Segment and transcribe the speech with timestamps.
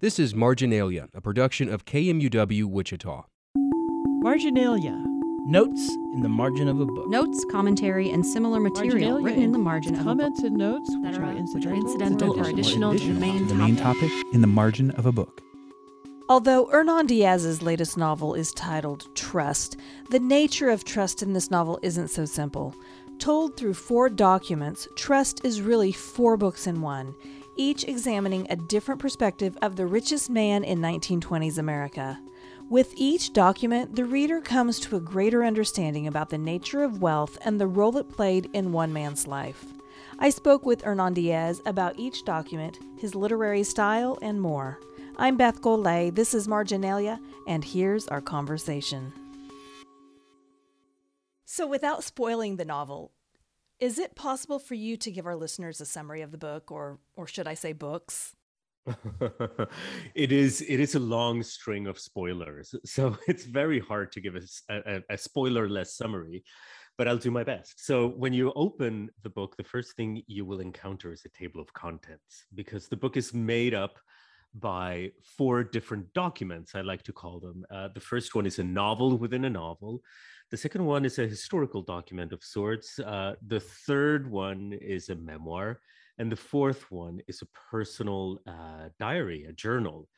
[0.00, 3.24] This is Marginalia, a production of KMUW Wichita.
[4.22, 4.96] Marginalia
[5.44, 7.08] Notes in the margin of a book.
[7.08, 10.18] Notes, commentary, and similar material written in the margin of a book.
[10.18, 13.48] Comments and notes that which are, are are incidental, incidental or additional to the main
[13.48, 15.42] the main topic in the margin of a book.
[16.28, 19.78] Although Hernan Diaz's latest novel is titled Trust,
[20.10, 22.72] the nature of trust in this novel isn't so simple.
[23.18, 27.16] Told through four documents, Trust is really four books in one,
[27.58, 32.18] each examining a different perspective of the richest man in 1920s America.
[32.70, 37.36] With each document, the reader comes to a greater understanding about the nature of wealth
[37.44, 39.64] and the role it played in one man's life.
[40.20, 44.78] I spoke with Hernan Diaz about each document, his literary style, and more.
[45.16, 47.18] I'm Beth Golay, this is Marginalia,
[47.48, 49.12] and here's our conversation.
[51.44, 53.12] So, without spoiling the novel,
[53.80, 56.98] is it possible for you to give our listeners a summary of the book, or,
[57.16, 58.34] or should I say books?
[60.14, 64.34] it is it is a long string of spoilers so it's very hard to give
[64.34, 66.42] a, a, a spoiler-less summary
[66.96, 67.84] but i'll do my best.
[67.84, 71.60] So when you open the book the first thing you will encounter is a table
[71.60, 73.98] of contents because the book is made up
[74.54, 77.66] by four different documents i like to call them.
[77.70, 80.00] Uh, the first one is a novel within a novel
[80.50, 85.14] the second one is a historical document of sorts uh, the third one is a
[85.14, 85.80] memoir
[86.18, 90.08] and the fourth one is a personal uh, diary, a journal.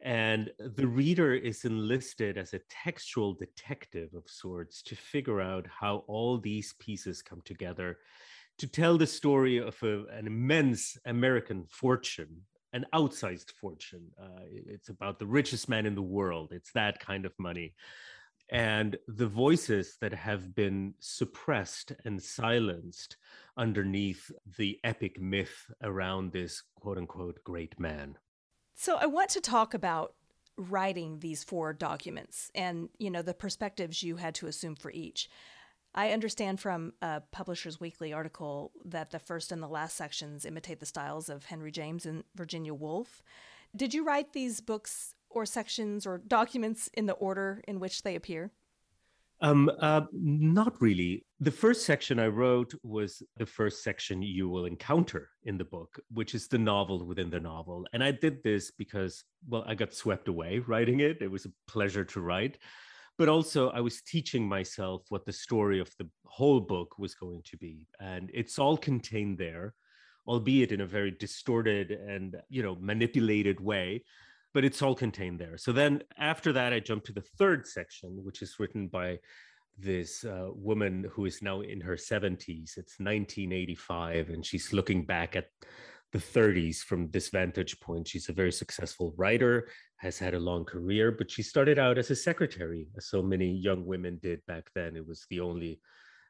[0.00, 6.04] And the reader is enlisted as a textual detective of sorts to figure out how
[6.08, 7.98] all these pieces come together
[8.58, 14.06] to tell the story of a, an immense American fortune, an outsized fortune.
[14.20, 16.52] Uh, it's about the richest man in the world.
[16.52, 17.74] It's that kind of money
[18.54, 23.16] and the voices that have been suppressed and silenced
[23.56, 28.16] underneath the epic myth around this quote unquote great man.
[28.76, 30.14] So I want to talk about
[30.56, 35.28] writing these four documents and you know the perspectives you had to assume for each.
[35.92, 40.78] I understand from a Publishers Weekly article that the first and the last sections imitate
[40.78, 43.20] the styles of Henry James and Virginia Woolf.
[43.74, 48.14] Did you write these books or sections or documents in the order in which they
[48.14, 48.52] appear?
[49.40, 51.26] Um, uh, not really.
[51.40, 56.00] The first section I wrote was the first section you will encounter in the book,
[56.10, 57.86] which is the novel within the novel.
[57.92, 61.20] And I did this because, well, I got swept away writing it.
[61.20, 62.58] It was a pleasure to write.
[63.18, 67.42] But also, I was teaching myself what the story of the whole book was going
[67.44, 67.86] to be.
[68.00, 69.74] And it's all contained there,
[70.26, 74.04] albeit in a very distorted and, you know, manipulated way
[74.54, 75.58] but it's all contained there.
[75.58, 79.18] So then after that, I jumped to the third section, which is written by
[79.76, 82.78] this uh, woman who is now in her 70s.
[82.78, 85.48] It's 1985, and she's looking back at
[86.12, 88.06] the 30s from this vantage point.
[88.06, 92.12] She's a very successful writer, has had a long career, but she started out as
[92.12, 94.96] a secretary, as so many young women did back then.
[94.96, 95.80] It was the only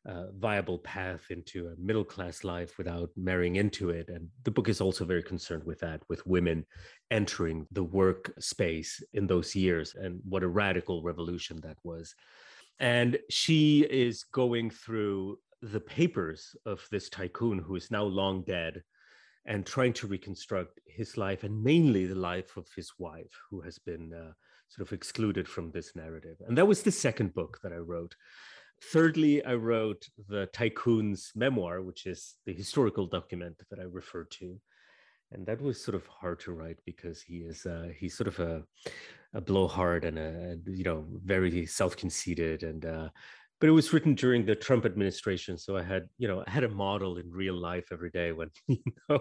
[0.07, 4.09] uh, viable path into a middle class life without marrying into it.
[4.09, 6.67] And the book is also very concerned with that, with women
[7.11, 12.15] entering the work space in those years and what a radical revolution that was.
[12.81, 18.83] And she is going through the papers of this tycoon who is now long dead
[19.47, 23.79] and trying to reconstruct his life and mainly the life of his wife who has
[23.79, 24.33] been uh,
[24.69, 26.37] sort of excluded from this narrative.
[26.47, 28.15] And that was the second book that I wrote.
[28.83, 34.61] Thirdly, I wrote the tycoon's memoir, which is the historical document that I referred to.
[35.33, 38.39] And that was sort of hard to write because he is uh, he's sort of
[38.39, 38.63] a,
[39.33, 43.09] a blowhard and a you know very self-conceited and uh,
[43.61, 46.65] but it was written during the Trump administration, so I had you know I had
[46.65, 49.21] a model in real life every day when you know,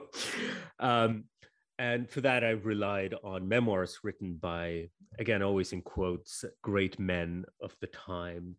[0.80, 1.26] um,
[1.80, 7.46] and for that I relied on memoirs written by again always in quotes great men
[7.62, 8.56] of the time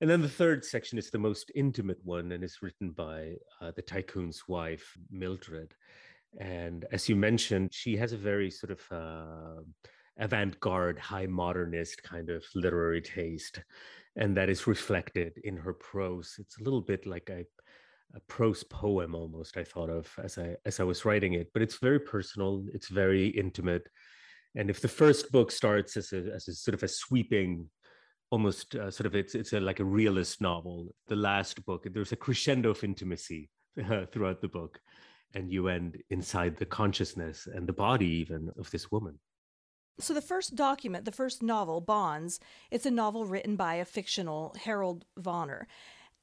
[0.00, 3.72] and then the third section is the most intimate one and is written by uh,
[3.76, 5.74] the tycoon's wife, Mildred.
[6.38, 9.62] And as you mentioned, she has a very sort of uh,
[10.18, 13.62] avant garde, high modernist kind of literary taste.
[14.16, 16.36] And that is reflected in her prose.
[16.38, 17.44] It's a little bit like a,
[18.16, 21.62] a prose poem almost, I thought of as I, as I was writing it, but
[21.62, 23.88] it's very personal, it's very intimate.
[24.56, 27.68] And if the first book starts as a, as a sort of a sweeping
[28.30, 30.94] almost uh, sort of it's it's a, like a realist novel.
[31.08, 33.50] The last book, there's a crescendo of intimacy
[33.90, 34.80] uh, throughout the book,
[35.34, 39.18] and you end inside the consciousness and the body even of this woman.
[40.00, 42.40] So the first document, the first novel, Bonds,
[42.70, 45.66] it's a novel written by a fictional Harold Vanner.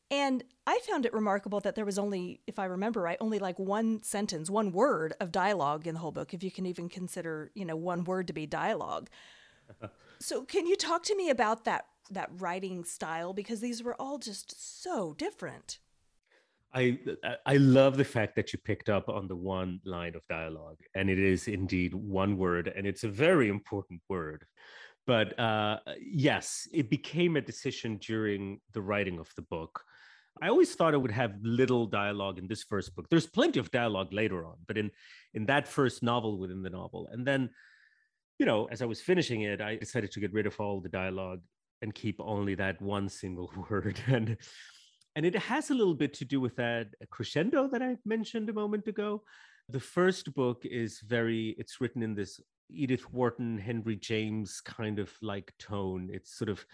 [0.09, 3.57] And I found it remarkable that there was only, if I remember right, only like
[3.57, 7.50] one sentence, one word of dialogue in the whole book, if you can even consider,
[7.56, 9.09] you know, one word to be dialogue.
[10.19, 14.18] so can you talk to me about that that writing style because these were all
[14.18, 15.80] just so different.
[16.74, 17.00] I
[17.46, 21.10] I love the fact that you picked up on the one line of dialogue, and
[21.10, 24.46] it is indeed one word, and it's a very important word.
[25.06, 29.84] But uh, yes, it became a decision during the writing of the book
[30.40, 33.08] I always thought it would have little dialogue in this first book.
[33.10, 34.92] There's plenty of dialogue later on, but in
[35.34, 37.50] in that first novel within the novel, and then,
[38.40, 40.90] you know, as I was finishing it, I decided to get rid of all the
[40.90, 41.42] dialogue
[41.81, 44.00] and keep only that one single word.
[44.07, 44.38] And
[45.16, 48.54] and it has a little bit to do with that crescendo that I mentioned a
[48.54, 49.24] moment ago.
[49.68, 52.39] The first book is very, it's written in this
[52.69, 56.10] Edith Wharton, Henry James kind of like tone.
[56.13, 56.66] It's sort of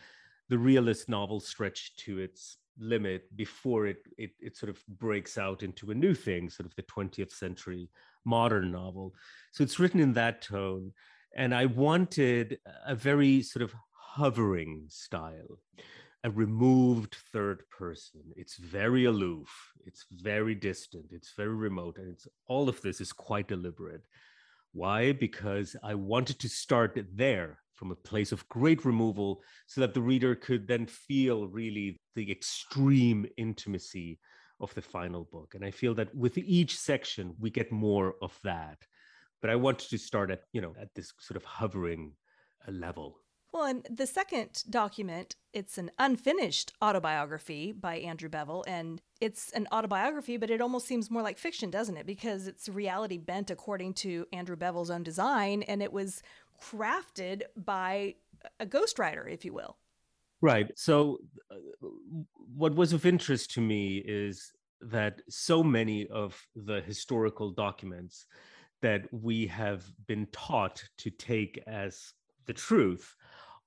[0.50, 5.64] the realist novel stretched to its limit before it, it it sort of breaks out
[5.64, 7.90] into a new thing, sort of the 20th century
[8.24, 9.16] modern novel.
[9.52, 10.94] So it's written in that tone.
[11.36, 13.74] And I wanted a very sort of
[14.18, 15.60] hovering style,
[16.24, 18.22] a removed third person.
[18.36, 19.48] It's very aloof,
[19.86, 24.06] it's very distant, it's very remote, and it's all of this is quite deliberate.
[24.74, 25.12] Why?
[25.12, 30.02] Because I wanted to start there from a place of great removal so that the
[30.02, 34.20] reader could then feel really the extreme intimacy
[34.60, 35.54] of the final book.
[35.54, 38.80] And I feel that with each section, we get more of that.
[39.42, 42.14] But I wanted to start at, you know, at this sort of hovering
[42.68, 43.20] uh, level.
[43.54, 48.64] Well, and the second document, it's an unfinished autobiography by Andrew Bevel.
[48.68, 52.06] And it's an autobiography, but it almost seems more like fiction, doesn't it?
[52.06, 55.64] Because it's reality bent according to Andrew Bevel's own design.
[55.64, 56.22] And it was
[56.62, 58.16] crafted by
[58.60, 59.78] a ghostwriter, if you will.
[60.42, 60.72] Right.
[60.76, 61.18] So,
[61.50, 61.56] uh,
[62.54, 64.52] what was of interest to me is
[64.82, 68.28] that so many of the historical documents
[68.82, 72.14] that we have been taught to take as
[72.46, 73.16] the truth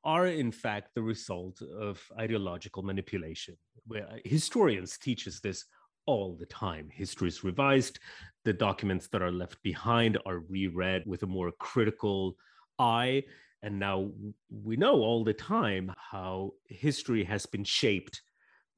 [0.05, 3.56] are in fact the result of ideological manipulation.
[3.87, 5.64] Where uh, historians teach us this
[6.06, 6.88] all the time.
[6.93, 7.99] History is revised,
[8.44, 12.37] the documents that are left behind are reread with a more critical
[12.79, 13.25] eye.
[13.62, 14.11] And now
[14.50, 18.23] we know all the time how history has been shaped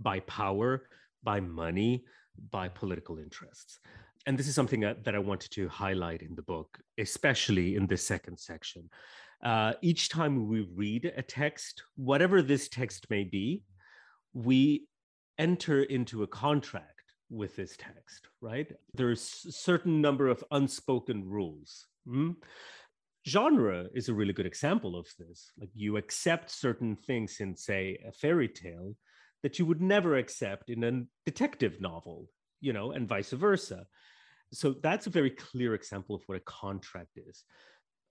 [0.01, 0.89] by power,
[1.23, 2.05] by money,
[2.51, 3.79] by political interests.
[4.27, 7.87] And this is something that, that I wanted to highlight in the book, especially in
[7.87, 8.89] the second section.
[9.43, 13.63] Uh, each time we read a text, whatever this text may be,
[14.33, 14.87] we
[15.39, 16.87] enter into a contract
[17.29, 18.71] with this text, right?
[18.95, 21.87] There's a certain number of unspoken rules.
[22.07, 22.37] Mm?
[23.27, 25.53] genre is a really good example of this.
[25.59, 28.97] Like you accept certain things in, say, a fairy tale
[29.43, 32.29] that you would never accept in a detective novel,
[32.61, 33.87] you know, and vice versa.
[34.53, 37.45] So that's a very clear example of what a contract is.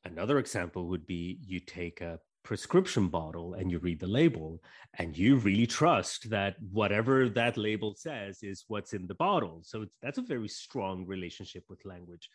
[0.04, 4.62] Another example would be you take a prescription bottle and you read the label
[4.98, 9.62] and you really trust that whatever that label says is what's in the bottle.
[9.64, 12.30] So that's a very strong relationship with language.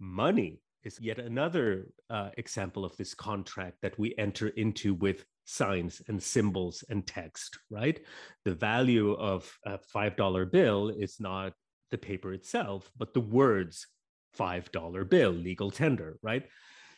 [0.00, 6.02] Money is yet another uh, example of this contract that we enter into with signs
[6.08, 8.00] and symbols and text, right?
[8.44, 11.52] The value of a $5 bill is not
[11.90, 13.86] the paper itself, but the words
[14.38, 16.44] $5 bill, legal tender, right?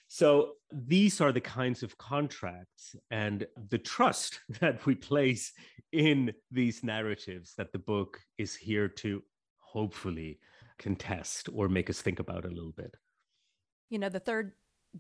[0.09, 5.53] So these are the kinds of contracts and the trust that we place
[5.93, 9.23] in these narratives that the book is here to
[9.59, 10.39] hopefully
[10.79, 12.95] contest or make us think about a little bit.
[13.89, 14.53] You know, the third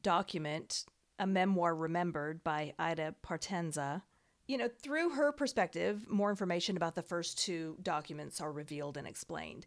[0.02, 0.84] document,
[1.18, 4.02] A Memoir Remembered by Ida Partenza,
[4.46, 9.06] you know, through her perspective, more information about the first two documents are revealed and
[9.06, 9.66] explained.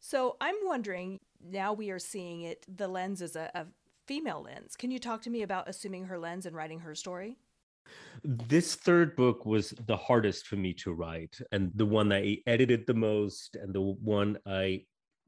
[0.00, 3.66] So I'm wondering, now we are seeing it, the lens is a, a
[4.06, 4.76] female lens.
[4.76, 7.36] Can you talk to me about assuming her lens and writing her story?
[8.24, 12.86] This third book was the hardest for me to write, and the one I edited
[12.86, 14.84] the most, and the one I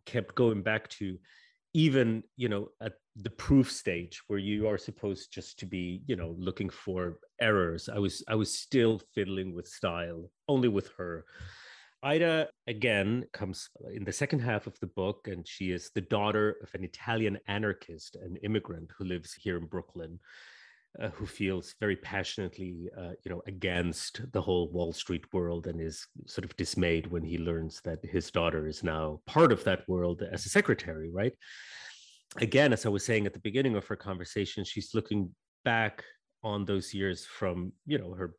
[0.07, 1.19] kept going back to
[1.75, 6.17] even you know at the proof stage where you are supposed just to be you
[6.17, 11.25] know looking for errors i was i was still fiddling with style only with her
[12.05, 16.57] ida again comes in the second half of the book and she is the daughter
[16.63, 20.19] of an italian anarchist an immigrant who lives here in brooklyn
[21.01, 25.81] uh, who feels very passionately, uh, you know, against the whole Wall Street world and
[25.81, 29.89] is sort of dismayed when he learns that his daughter is now part of that
[29.89, 31.33] world as a secretary, right?
[32.37, 35.35] Again, as I was saying at the beginning of our conversation, she's looking
[35.65, 36.05] back
[36.45, 38.35] on those years from, you know, her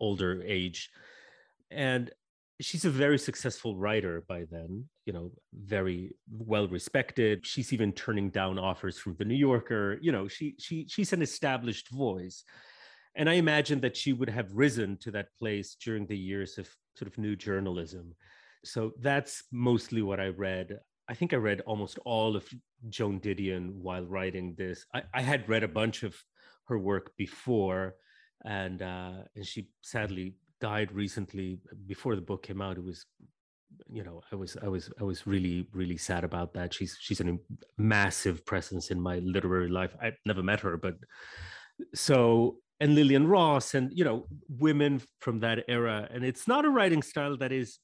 [0.00, 0.90] older age.
[1.70, 2.10] And
[2.60, 7.46] she's a very successful writer by then, you know, very well respected.
[7.46, 9.98] She's even turning down offers from the New Yorker.
[10.00, 12.44] You know, she she she's an established voice.
[13.16, 16.68] And I imagine that she would have risen to that place during the years of
[16.94, 18.14] sort of new journalism.
[18.64, 20.78] So that's mostly what I read.
[21.08, 22.48] I think I read almost all of
[22.88, 24.86] Joan Didion while writing this.
[24.94, 26.14] I, I had read a bunch of
[26.68, 27.96] her work before,
[28.44, 33.06] and uh, and she sadly died recently before the book came out it was
[33.88, 36.74] you know i was i was i was really really sad about that.
[36.74, 37.38] She's she's a
[37.78, 39.94] massive presence in my literary life.
[40.02, 40.96] I've never met her but
[41.94, 46.08] so and lillian ross and you know women from that era.
[46.10, 47.78] And it's not a writing style that is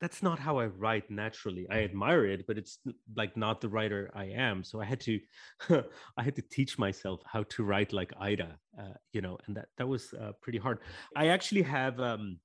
[0.00, 1.66] that's not how I write naturally.
[1.70, 2.78] I admire it, but it's
[3.16, 4.64] like not the writer I am.
[4.64, 5.20] So I had to,
[6.16, 9.68] I had to teach myself how to write like Ida, uh, you know, and that
[9.76, 10.78] that was uh, pretty hard.
[11.14, 12.38] I actually have, um,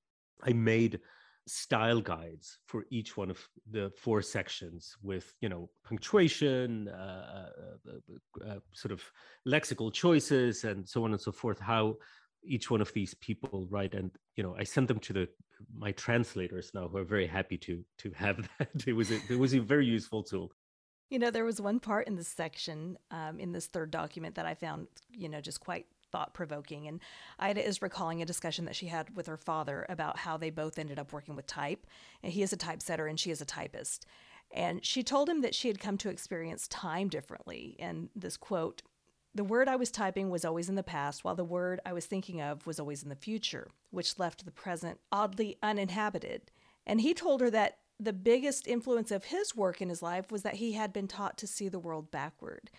[0.43, 0.99] I made
[1.47, 7.51] style guides for each one of the four sections with you know punctuation uh,
[7.85, 9.03] uh, uh, sort of
[9.47, 11.95] lexical choices and so on and so forth how
[12.45, 13.93] each one of these people right?
[13.93, 15.29] And you know i sent them to the
[15.73, 18.87] my translators now who are very happy to to have that.
[18.87, 20.51] It was a, it was a very useful tool.
[21.09, 24.45] You know there was one part in this section um, in this third document that
[24.45, 27.01] i found you know just quite thought provoking and
[27.39, 30.79] ida is recalling a discussion that she had with her father about how they both
[30.79, 31.85] ended up working with type.
[32.23, 34.05] And he is a typesetter and she is a typist.
[34.51, 37.75] And she told him that she had come to experience time differently.
[37.79, 38.81] And this quote
[39.35, 42.05] the word I was typing was always in the past, while the word I was
[42.05, 46.51] thinking of was always in the future, which left the present oddly uninhabited.
[46.87, 50.43] And he told her that the biggest influence of his work in his life was
[50.43, 52.71] that he had been taught to see the world backward.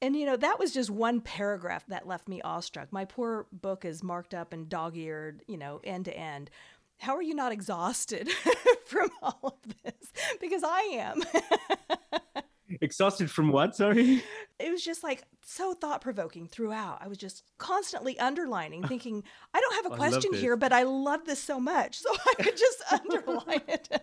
[0.00, 2.90] And you know, that was just one paragraph that left me awestruck.
[2.90, 6.50] My poor book is marked up and dog eared, you know, end to end.
[6.98, 8.30] How are you not exhausted
[8.86, 10.12] from all of this?
[10.40, 11.22] Because I am.
[12.80, 13.76] Exhausted from what?
[13.76, 14.24] Sorry.
[14.72, 16.96] It was just like so thought provoking throughout.
[17.02, 21.26] I was just constantly underlining, thinking, I don't have a question here, but I love
[21.26, 22.00] this so much.
[22.02, 24.02] So I could just underline it.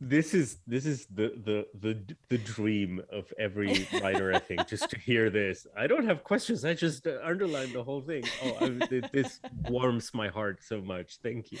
[0.00, 4.88] this is this is the the the the dream of every writer i think just
[4.90, 8.56] to hear this i don't have questions i just uh, underline the whole thing oh
[8.60, 11.58] I, this warms my heart so much thank you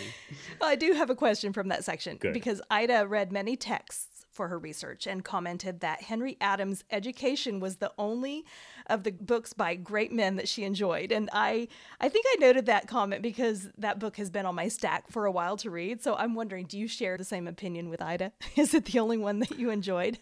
[0.60, 2.34] i do have a question from that section Good.
[2.34, 7.76] because ida read many texts for her research and commented that Henry Adams' Education was
[7.76, 8.44] the only
[8.86, 11.10] of the books by great men that she enjoyed.
[11.10, 11.68] And I
[12.00, 15.26] I think I noted that comment because that book has been on my stack for
[15.26, 16.02] a while to read.
[16.02, 18.32] So I'm wondering, do you share the same opinion with Ida?
[18.56, 20.18] Is it the only one that you enjoyed?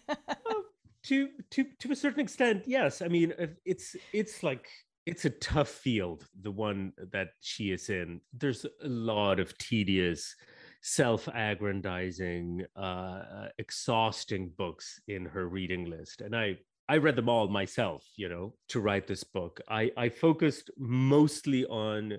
[0.47, 0.65] Oh,
[1.05, 3.03] to to to a certain extent, yes.
[3.03, 4.69] I mean, it's it's like
[5.07, 8.21] it's a tough field, the one that she is in.
[8.33, 10.35] There's a lot of tedious
[10.85, 17.49] self-aggrandizing, uh, uh, exhausting books in her reading list, and I I read them all
[17.49, 18.05] myself.
[18.17, 22.19] You know, to write this book, I I focused mostly on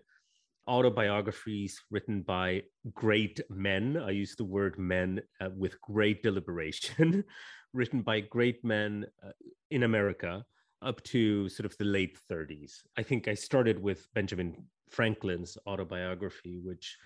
[0.67, 2.63] autobiographies written by
[2.95, 3.97] great men.
[3.97, 7.23] I use the word men uh, with great deliberation,
[7.73, 9.29] written by great men uh,
[9.69, 10.43] in America
[10.81, 12.81] up to sort of the late 30s.
[12.97, 14.55] I think I started with Benjamin
[14.89, 16.97] Franklin's autobiography, which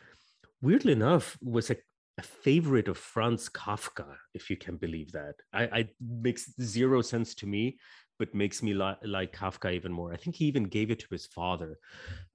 [0.62, 1.78] weirdly enough, was a,
[2.18, 5.36] a favorite of Franz Kafka, if you can believe that.
[5.54, 7.78] I, I makes zero sense to me,
[8.18, 10.14] but makes me li- like Kafka even more.
[10.14, 11.78] I think he even gave it to his father.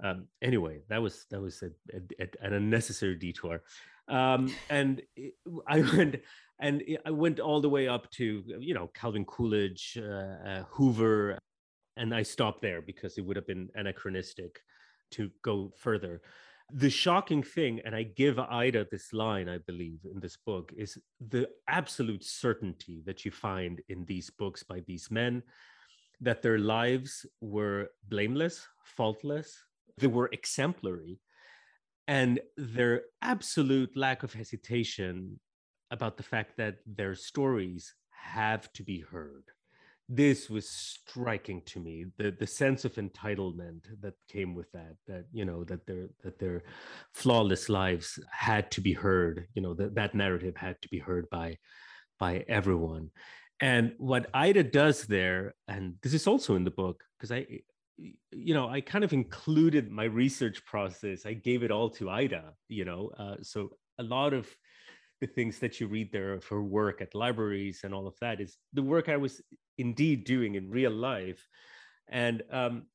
[0.02, 1.70] Um, anyway, that was that was a,
[2.20, 3.62] a, an unnecessary detour.
[4.08, 5.02] Um, and
[5.66, 6.16] I went
[6.60, 11.38] and I went all the way up to you know Calvin Coolidge, uh, uh, Hoover,
[11.96, 14.60] and I stopped there because it would have been anachronistic
[15.12, 16.22] to go further
[16.72, 20.98] the shocking thing, and I give Ida this line, I believe, in this book, is
[21.20, 25.42] the absolute certainty that you find in these books by these men
[26.20, 29.56] that their lives were blameless, faultless,
[29.98, 31.20] they were exemplary,
[32.08, 35.38] and their absolute lack of hesitation
[35.90, 39.44] about the fact that their stories have to be heard
[40.08, 45.24] this was striking to me the the sense of entitlement that came with that that
[45.32, 46.62] you know that their that their
[47.14, 51.28] flawless lives had to be heard you know that that narrative had to be heard
[51.30, 51.56] by
[52.18, 53.10] by everyone.
[53.60, 57.46] And what ida does there and this is also in the book because i
[58.32, 62.52] you know i kind of included my research process i gave it all to ida
[62.68, 63.70] you know uh, so
[64.00, 64.48] a lot of
[65.20, 68.40] the things that you read there of her work at libraries and all of that
[68.40, 69.40] is the work I was
[69.78, 71.46] indeed doing in real life.
[72.08, 72.86] And um,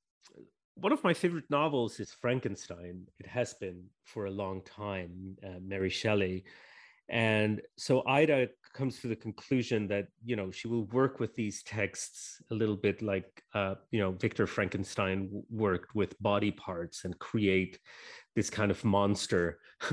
[0.76, 3.08] one of my favorite novels is Frankenstein.
[3.20, 6.46] It has been for a long time, uh, Mary Shelley.
[7.10, 11.64] And so Ida comes to the conclusion that, you know, she will work with these
[11.64, 17.18] texts a little bit like, uh, you know, Victor Frankenstein worked with body parts and
[17.18, 17.80] create
[18.36, 19.60] this kind of monster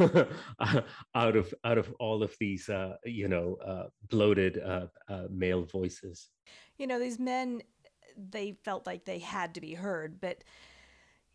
[1.15, 5.65] out of out of all of these, uh, you know, uh, bloated uh, uh, male
[5.65, 6.29] voices.
[6.79, 7.63] You know, these men,
[8.17, 10.45] they felt like they had to be heard, but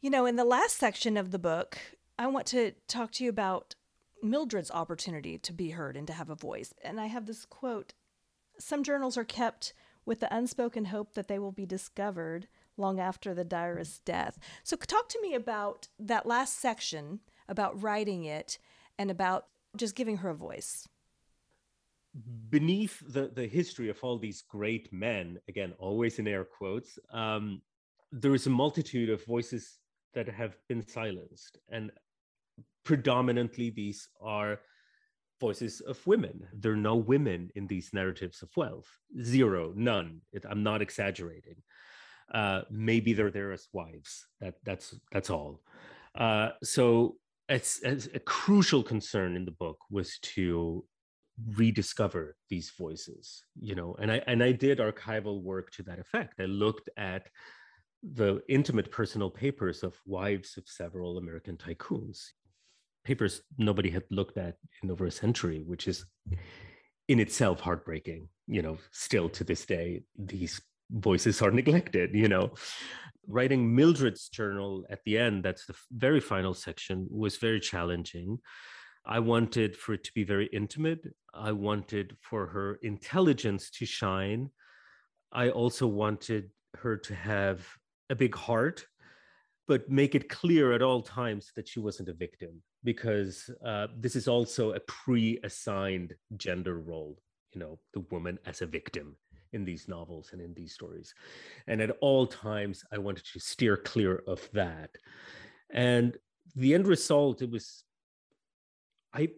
[0.02, 1.78] you know, in the last section of the book,
[2.18, 3.76] I want to talk to you about
[4.24, 6.74] Mildred's opportunity to be heard and to have a voice.
[6.84, 7.94] And I have this quote
[8.60, 9.74] Some journals are kept
[10.06, 14.40] with the unspoken hope that they will be discovered long after the diarist's death.
[14.64, 18.58] So, talk to me about that last section, about writing it,
[18.98, 20.88] and about just giving her a voice.
[22.50, 27.62] Beneath the, the history of all these great men, again, always in air quotes, um,
[28.12, 29.80] there is a multitude of voices
[30.14, 31.58] that have been silenced.
[31.70, 31.92] And
[32.84, 34.60] predominantly, these are
[35.40, 36.48] voices of women.
[36.54, 38.90] There are no women in these narratives of wealth.
[39.22, 40.22] Zero, none.
[40.34, 41.64] It, I'm not exaggerating.
[42.34, 44.28] Uh, maybe they're there as wives.
[44.40, 45.62] That that's that's all.
[46.16, 47.16] Uh, so
[47.50, 50.86] it's, it's a crucial concern in the book was to
[51.56, 53.44] rediscover these voices.
[53.60, 56.40] You know, and I and I did archival work to that effect.
[56.40, 57.28] I looked at
[58.04, 62.30] the intimate personal papers of wives of several American tycoons,
[63.04, 66.06] papers nobody had looked at in over a century, which is
[67.08, 68.28] in itself heartbreaking.
[68.48, 72.54] You know, still to this day, these voices are neglected, you know.
[73.28, 78.40] Writing Mildred's journal at the end, that's the very final section, was very challenging.
[79.06, 81.08] I wanted for it to be very intimate.
[81.34, 84.50] I wanted for her intelligence to shine.
[85.32, 87.66] I also wanted her to have
[88.10, 88.86] a big heart,
[89.68, 94.16] but make it clear at all times that she wasn't a victim because uh, this
[94.16, 97.18] is also a pre-assigned gender role.
[97.54, 99.16] You know, the woman as a victim
[99.54, 101.14] in these novels and in these stories,
[101.68, 104.92] and at all times I wanted to steer clear of that.
[105.70, 106.18] And
[106.56, 107.84] the end result, it was,
[109.14, 109.30] I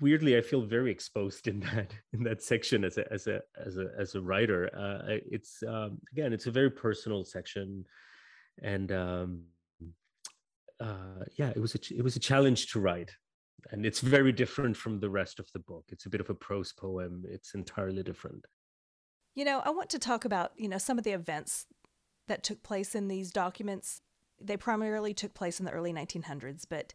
[0.00, 3.76] weirdly I feel very exposed in that in that section as a as a as
[3.78, 4.70] a as a writer.
[4.76, 7.84] Uh, it's um, again, it's a very personal section,
[8.62, 9.42] and um,
[10.80, 13.12] uh, yeah, it was a it was a challenge to write,
[13.70, 15.84] and it's very different from the rest of the book.
[15.90, 17.24] It's a bit of a prose poem.
[17.28, 18.44] It's entirely different.
[19.34, 21.66] You know, I want to talk about you know some of the events
[22.28, 24.00] that took place in these documents.
[24.40, 26.92] They primarily took place in the early 1900s, but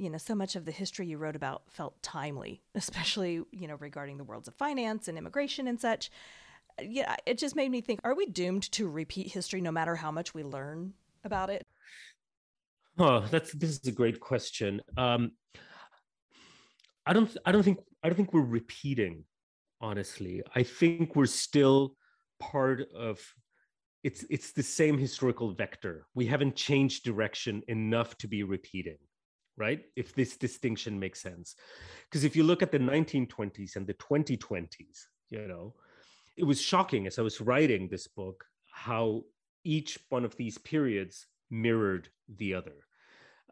[0.00, 3.76] you know, so much of the history you wrote about felt timely, especially, you know,
[3.78, 6.10] regarding the worlds of finance and immigration and such.
[6.80, 10.10] Yeah, it just made me think, are we doomed to repeat history no matter how
[10.10, 11.66] much we learn about it?
[12.98, 14.80] Oh, that's this is a great question.
[14.96, 15.32] Um,
[17.04, 19.24] I don't I don't think I don't think we're repeating,
[19.80, 20.42] honestly.
[20.54, 21.96] I think we're still
[22.40, 23.20] part of
[24.02, 26.06] it's it's the same historical vector.
[26.14, 28.96] We haven't changed direction enough to be repeating
[29.60, 29.84] right?
[29.94, 31.54] If this distinction makes sense.
[32.08, 35.74] Because if you look at the 1920s and the 2020s, you know,
[36.36, 39.22] it was shocking as I was writing this book how
[39.62, 42.78] each one of these periods mirrored the other.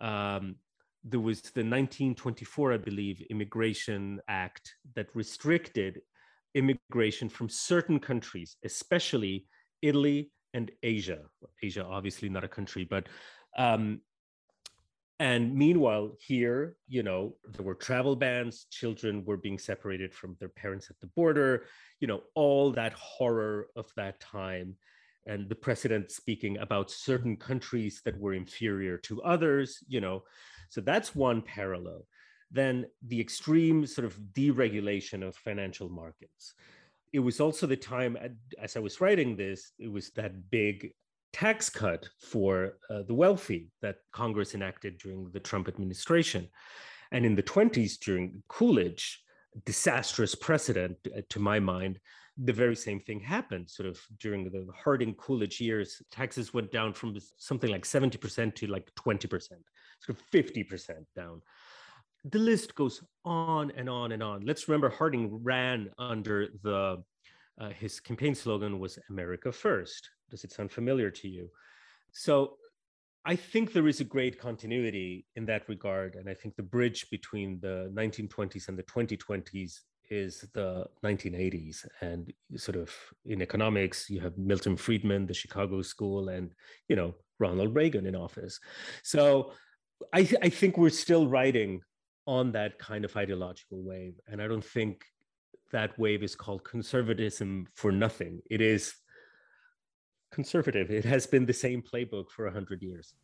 [0.01, 0.57] Um,
[1.05, 6.01] there was the 1924, I believe, Immigration Act that restricted
[6.55, 9.47] immigration from certain countries, especially
[9.83, 11.21] Italy and Asia.
[11.63, 13.07] Asia, obviously not a country, but
[13.57, 14.01] um,
[15.21, 20.49] and meanwhile, here, you know, there were travel bans, children were being separated from their
[20.49, 21.65] parents at the border,
[21.99, 24.77] you know, all that horror of that time.
[25.27, 30.23] And the president speaking about certain countries that were inferior to others, you know.
[30.71, 32.07] So that's one parallel.
[32.51, 36.55] Then the extreme sort of deregulation of financial markets.
[37.13, 38.17] It was also the time,
[38.59, 40.93] as I was writing this, it was that big
[41.33, 46.49] tax cut for uh, the wealthy that Congress enacted during the Trump administration.
[47.13, 49.23] And in the 20s, during Coolidge,
[49.65, 51.99] disastrous precedent uh, to my mind,
[52.37, 53.69] the very same thing happened.
[53.69, 58.67] Sort of during the Harding Coolidge years, taxes went down from something like 70% to
[58.69, 59.61] like 20%, sort
[60.09, 61.43] of 50% down.
[62.25, 64.45] The list goes on and on and on.
[64.45, 67.03] Let's remember Harding ran under the
[67.61, 70.11] uh, his campaign slogan was America First.
[70.31, 71.51] Does it sound familiar to you?
[72.13, 72.57] So
[73.25, 76.15] I think there is a great continuity in that regard.
[76.15, 81.87] And I think the bridge between the 1920s and the 2020s is the 1980s.
[82.01, 82.91] And sort of
[83.27, 86.53] in economics, you have Milton Friedman, the Chicago School, and,
[86.89, 88.59] you know, Ronald Reagan in office.
[89.03, 89.53] So
[90.13, 91.83] I, th- I think we're still riding
[92.27, 94.15] on that kind of ideological wave.
[94.27, 95.05] And I don't think
[95.71, 98.41] that wave is called conservatism for nothing.
[98.51, 98.95] It is
[100.31, 100.91] conservative.
[100.91, 103.15] It has been the same playbook for 100 years.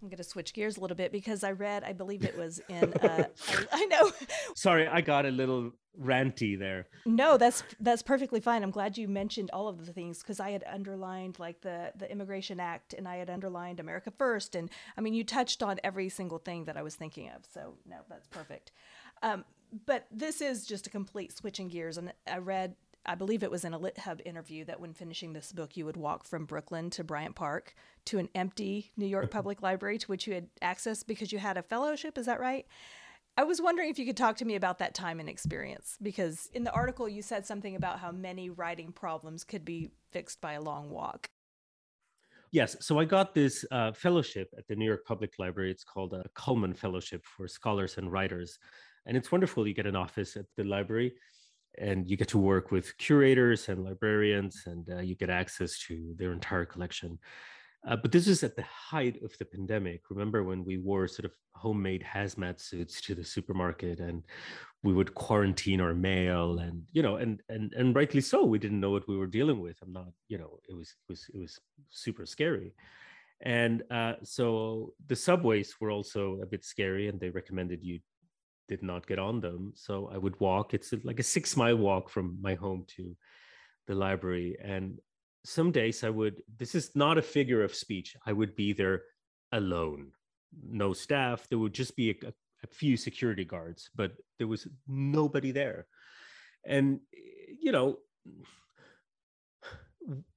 [0.00, 2.60] I'm going to switch gears a little bit because I read, I believe it was
[2.68, 4.12] in, uh, I, I know.
[4.54, 6.86] Sorry, I got a little ranty there.
[7.04, 8.62] No, that's that's perfectly fine.
[8.62, 12.10] I'm glad you mentioned all of the things because I had underlined like the the
[12.10, 16.08] Immigration Act and I had underlined America First, and I mean you touched on every
[16.08, 17.44] single thing that I was thinking of.
[17.52, 18.70] So no, that's perfect.
[19.22, 19.44] Um,
[19.86, 23.64] but this is just a complete switching gears, and I read I believe it was
[23.64, 26.90] in a Lit Hub interview that when finishing this book, you would walk from Brooklyn
[26.90, 27.74] to Bryant Park
[28.06, 31.56] to an empty New York Public Library to which you had access because you had
[31.56, 32.18] a fellowship.
[32.18, 32.66] Is that right?
[33.38, 36.50] I was wondering if you could talk to me about that time and experience because
[36.52, 40.54] in the article you said something about how many writing problems could be fixed by
[40.54, 41.30] a long walk.
[42.50, 45.70] Yes, so I got this uh, fellowship at the New York Public Library.
[45.70, 48.58] It's called a Cullman Fellowship for Scholars and Writers.
[49.06, 49.68] And it's wonderful.
[49.68, 51.14] You get an office at the library
[51.76, 56.14] and you get to work with curators and librarians and uh, you get access to
[56.16, 57.18] their entire collection.
[57.86, 60.02] Uh, but this is at the height of the pandemic.
[60.10, 64.24] Remember when we wore sort of homemade hazmat suits to the supermarket and
[64.82, 68.80] we would quarantine our mail and you know and and and rightly so we didn't
[68.80, 69.76] know what we were dealing with.
[69.82, 71.58] I'm not you know it was it was it was
[71.90, 72.74] super scary.
[73.40, 78.00] And uh, so the subways were also a bit scary and they recommended you
[78.68, 79.72] did not get on them.
[79.74, 80.74] So I would walk.
[80.74, 83.16] It's like a six mile walk from my home to
[83.86, 84.56] the library.
[84.62, 84.98] And
[85.44, 89.02] some days I would, this is not a figure of speech, I would be there
[89.52, 90.12] alone,
[90.68, 91.46] no staff.
[91.48, 92.28] There would just be a,
[92.62, 95.86] a few security guards, but there was nobody there.
[96.66, 97.00] And,
[97.60, 97.98] you know,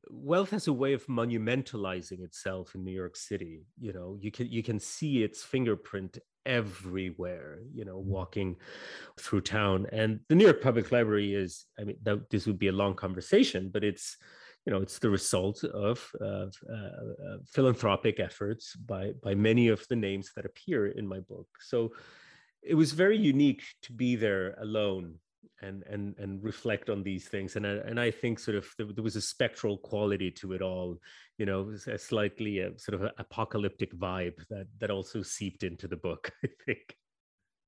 [0.09, 3.63] wealth has a way of monumentalizing itself in New York City.
[3.79, 7.59] You know, you can you can see its fingerprint everywhere.
[7.73, 8.57] You know, walking
[9.19, 11.65] through town, and the New York Public Library is.
[11.79, 14.17] I mean, that, this would be a long conversation, but it's
[14.65, 19.87] you know it's the result of, of uh, uh, philanthropic efforts by by many of
[19.87, 21.47] the names that appear in my book.
[21.59, 21.93] So
[22.61, 25.15] it was very unique to be there alone
[25.61, 28.87] and and and reflect on these things and I, and I think sort of there,
[28.93, 30.97] there was a spectral quality to it all
[31.37, 35.97] you know a slightly a sort of apocalyptic vibe that that also seeped into the
[35.97, 36.95] book I think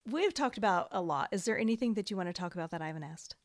[0.09, 2.81] we've talked about a lot is there anything that you want to talk about that
[2.81, 3.35] I haven't asked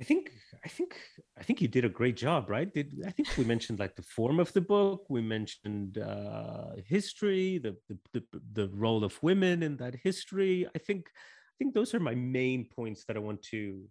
[0.00, 0.32] I think
[0.64, 0.96] I think
[1.38, 2.72] I think you did a great job, right?
[2.72, 5.04] Did I think we mentioned like the form of the book?
[5.10, 10.66] We mentioned uh, history, the, the the the role of women in that history.
[10.74, 11.10] I think
[11.60, 13.84] think those are my main points that I want to,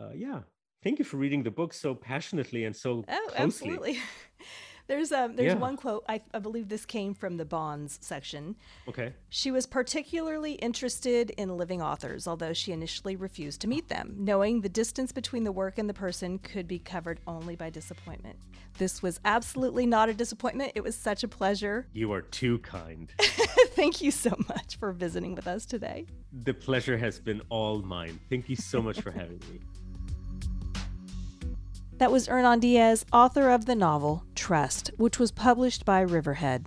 [0.00, 0.40] uh, yeah.
[0.84, 3.42] Thank you for reading the book so passionately and so oh, closely.
[3.44, 3.98] absolutely.
[4.86, 5.58] There's um there's yeah.
[5.58, 8.56] one quote I, I believe this came from the Bonds section.
[8.88, 9.12] Okay.
[9.28, 14.60] She was particularly interested in living authors, although she initially refused to meet them, knowing
[14.60, 18.36] the distance between the work and the person could be covered only by disappointment.
[18.78, 20.72] This was absolutely not a disappointment.
[20.74, 21.86] It was such a pleasure.
[21.92, 23.12] You are too kind.
[23.20, 26.06] Thank you so much for visiting with us today.
[26.44, 28.18] The pleasure has been all mine.
[28.30, 29.60] Thank you so much for having me.
[32.02, 36.66] That was Hernan Diaz, author of the novel Trust, which was published by Riverhead.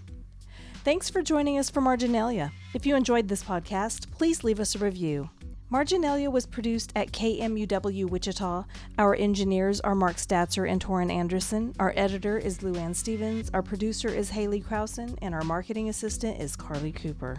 [0.85, 2.53] Thanks for joining us for Marginalia.
[2.73, 5.29] If you enjoyed this podcast, please leave us a review.
[5.69, 8.63] Marginalia was produced at KMUW Wichita.
[8.97, 11.73] Our engineers are Mark Statzer and Torin Anderson.
[11.81, 13.51] Our editor is Luann Stevens.
[13.53, 15.19] Our producer is Haley Krausen.
[15.21, 17.35] And our marketing assistant is Carly Cooper.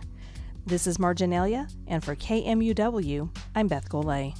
[0.66, 4.34] This is Marginalia, and for KMUW, I'm Beth Golay.